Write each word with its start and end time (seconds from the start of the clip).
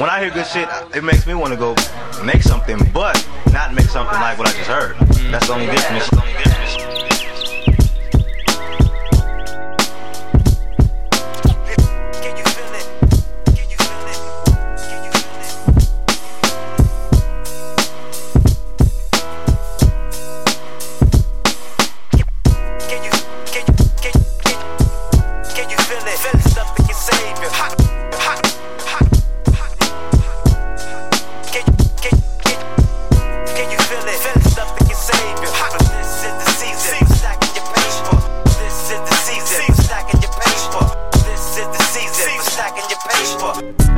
when 0.00 0.08
I 0.08 0.18
hear 0.18 0.30
good 0.30 0.46
shit, 0.46 0.66
it 0.96 1.04
makes 1.04 1.26
me 1.26 1.34
want 1.34 1.52
to 1.52 1.58
go 1.58 1.76
make 2.24 2.42
something, 2.42 2.78
but 2.94 3.14
not 3.52 3.74
make 3.74 3.84
something 3.84 4.18
like 4.18 4.38
what 4.38 4.48
I 4.48 4.52
just 4.52 4.70
heard. 4.70 4.96
That's 5.30 5.46
the 5.46 5.52
only 5.52 5.66
difference. 5.66 6.39
Stacking 42.42 42.88
your 42.88 42.98
paper. 42.98 43.89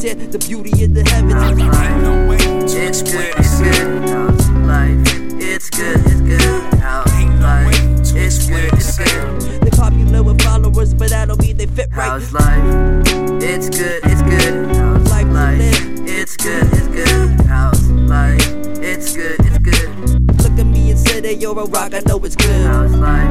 The 0.00 0.08
stars, 0.08 0.20
yeah, 0.20 0.26
the 0.26 0.38
beauty 0.38 0.84
of 0.84 0.94
the 0.94 1.02
heavens. 1.08 1.34
Ain't 1.34 2.02
no 2.02 2.28
way 2.28 2.38
to 2.38 2.86
explain 2.88 3.32
the 3.36 3.42
same. 3.42 4.02
Ain't 7.16 7.40
no 7.40 7.66
way 7.66 8.02
to 8.04 8.24
explain 8.24 8.70
the 8.70 8.80
same. 8.80 9.60
They 9.60 9.70
popular 9.70 10.22
with 10.22 10.40
followers, 10.42 10.94
but 10.94 11.10
that 11.10 11.28
don't 11.28 11.40
mean 11.40 11.56
they 11.56 11.66
fit 11.66 11.88
right. 11.92 12.08
How's 12.08 12.32
life? 12.32 13.06
It's 13.42 13.68
good, 13.70 14.00
it's 14.04 14.22
good. 14.22 14.76
How's 14.76 15.10
Life 15.10 15.28
life? 15.28 15.58
It's 16.08 16.36
good, 16.36 16.64
it's 16.72 16.88
good. 16.88 17.40
How's 17.46 17.90
life? 17.90 18.40
It's 18.82 19.14
good, 19.16 19.36
it's 19.40 19.58
good. 19.58 20.42
Look 20.42 20.58
at 20.58 20.66
me 20.66 20.90
and 20.90 20.98
say 20.98 21.20
that 21.20 21.36
you're 21.36 21.58
a 21.58 21.64
rock, 21.66 21.94
I 21.94 22.00
know 22.06 22.18
it's 22.24 22.36
good. 22.36 22.66
How's 22.66 22.92
life? 22.92 23.30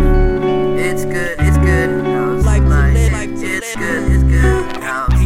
It's 0.80 1.06
good, 1.06 1.36
it's 1.40 1.58
good. 1.58 2.06
How's 2.06 2.46
Life 2.46 2.64
life? 2.64 3.12
life 3.12 3.30
It's 3.34 3.76
live. 3.76 3.86
good, 3.86 4.12
it's 4.12 4.24
good. 4.24 4.84
How's 4.84 5.10
life? 5.10 5.19